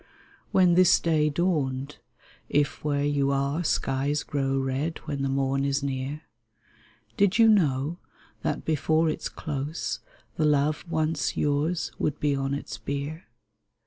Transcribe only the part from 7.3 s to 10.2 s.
you know that before its close